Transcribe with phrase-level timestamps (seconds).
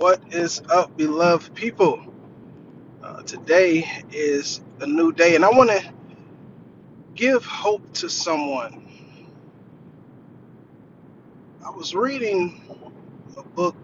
[0.00, 2.14] What is up, beloved people?
[3.02, 5.92] Uh, today is a new day, and I want to
[7.14, 8.88] give hope to someone.
[11.66, 12.62] I was reading
[13.36, 13.76] a book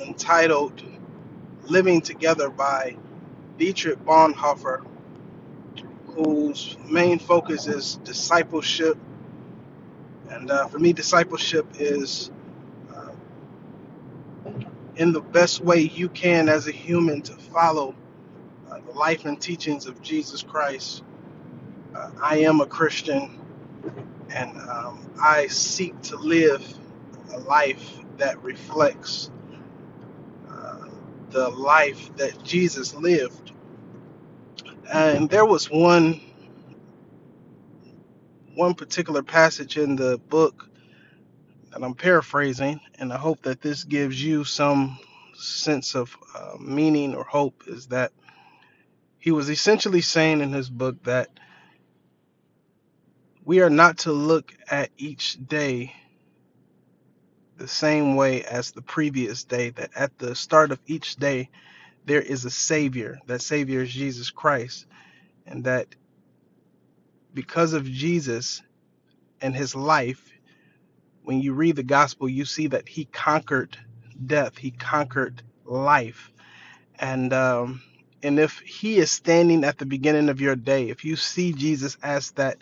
[0.00, 0.82] entitled
[1.64, 2.96] Living Together by
[3.58, 4.86] Dietrich Bonhoeffer,
[6.08, 8.98] whose main focus is discipleship.
[10.30, 12.30] And uh, for me, discipleship is
[14.96, 17.94] in the best way you can as a human to follow
[18.70, 21.04] uh, the life and teachings of Jesus Christ.
[21.94, 23.40] Uh, I am a Christian
[24.30, 26.64] and um, I seek to live
[27.34, 29.30] a life that reflects
[30.50, 30.86] uh,
[31.30, 33.52] the life that Jesus lived.
[34.92, 36.20] And there was one
[38.54, 40.68] one particular passage in the book
[41.72, 44.98] that I'm paraphrasing, and I hope that this gives you some
[45.34, 47.64] sense of uh, meaning or hope.
[47.66, 48.12] Is that
[49.18, 51.30] he was essentially saying in his book that
[53.44, 55.94] we are not to look at each day
[57.56, 61.50] the same way as the previous day, that at the start of each day,
[62.04, 63.18] there is a Savior.
[63.26, 64.86] That Savior is Jesus Christ.
[65.46, 65.88] And that
[67.34, 68.62] because of Jesus
[69.40, 70.31] and his life,
[71.24, 73.76] when you read the gospel, you see that he conquered
[74.26, 76.32] death, he conquered life.
[76.98, 77.82] And, um,
[78.22, 81.96] and if he is standing at the beginning of your day, if you see Jesus
[82.02, 82.58] as that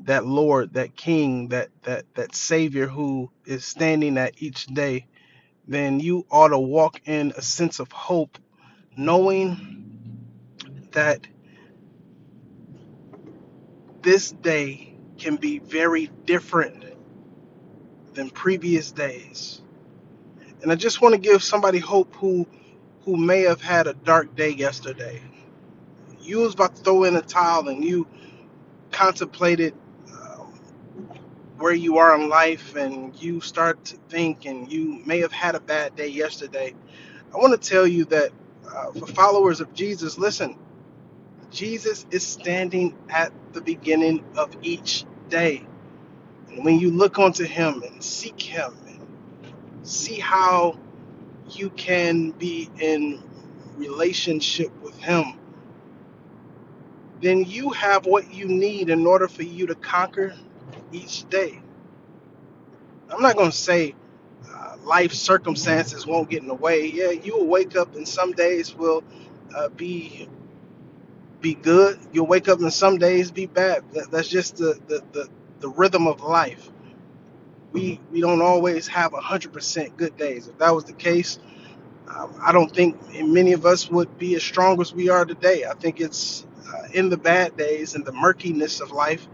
[0.00, 5.06] that Lord, that King, that that that Savior who is standing at each day,
[5.68, 8.38] then you ought to walk in a sense of hope,
[8.96, 9.80] knowing
[10.92, 11.26] that
[14.02, 16.84] this day can be very different
[18.14, 19.62] than previous days.
[20.62, 22.46] And I just want to give somebody hope who
[23.04, 25.22] who may have had a dark day yesterday.
[26.22, 28.06] You was about to throw in a towel and you
[28.92, 29.74] contemplated
[30.12, 30.60] um,
[31.58, 35.54] where you are in life and you start to think and you may have had
[35.56, 36.74] a bad day yesterday.
[37.34, 38.30] I want to tell you that
[38.68, 40.56] uh, for followers of Jesus, listen,
[41.50, 45.66] Jesus is standing at the beginning of each day.
[46.52, 49.08] And when you look onto him and seek him and
[49.86, 50.78] see how
[51.50, 53.22] you can be in
[53.76, 55.38] relationship with him,
[57.20, 60.34] then you have what you need in order for you to conquer
[60.92, 61.60] each day.
[63.10, 63.94] I'm not going to say
[64.48, 66.86] uh, life circumstances won't get in the way.
[66.86, 69.04] Yeah, you will wake up and some days will
[69.54, 70.28] uh, be
[71.40, 71.98] be good.
[72.12, 73.84] You'll wake up and some days be bad.
[73.94, 75.30] That, that's just the, the, the,
[75.62, 76.70] the rhythm of life.
[77.72, 80.48] We we don't always have 100% good days.
[80.48, 81.38] If that was the case,
[82.08, 85.64] um, I don't think many of us would be as strong as we are today.
[85.66, 89.28] I think it's uh, in the bad days and the murkiness of life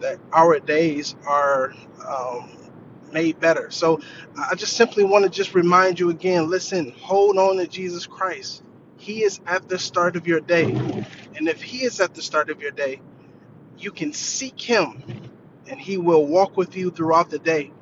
[0.00, 1.74] that our days are
[2.06, 2.50] um,
[3.12, 3.70] made better.
[3.70, 4.00] So
[4.38, 8.62] I just simply want to just remind you again listen, hold on to Jesus Christ.
[8.98, 10.64] He is at the start of your day.
[11.36, 13.00] And if He is at the start of your day,
[13.78, 15.02] you can seek Him
[15.68, 17.72] and He will walk with you throughout the day.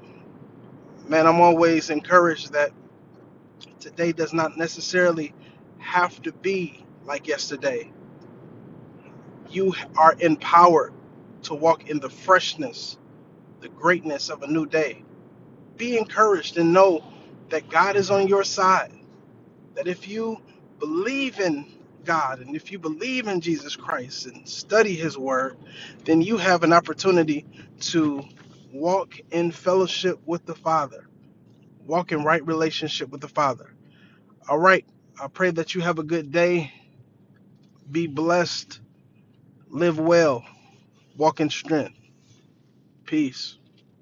[1.08, 2.72] Man, I'm always encouraged that
[3.80, 5.34] today does not necessarily
[5.78, 7.90] have to be like yesterday.
[9.50, 10.94] You are empowered
[11.44, 12.98] to walk in the freshness,
[13.60, 15.04] the greatness of a new day.
[15.76, 17.04] Be encouraged and know
[17.50, 18.92] that God is on your side.
[19.74, 20.40] That if you
[20.80, 21.66] believe in
[22.06, 25.58] God and if you believe in Jesus Christ and study His Word,
[26.06, 27.46] then you have an opportunity
[27.82, 28.24] to
[28.72, 31.06] walk in fellowship with the Father,
[31.86, 33.72] walk in right relationship with the Father.
[34.48, 34.86] All right.
[35.22, 36.72] I pray that you have a good day.
[37.90, 38.80] Be blessed.
[39.70, 40.44] Live well.
[41.16, 41.96] Walk in strength.
[43.06, 43.58] Peace.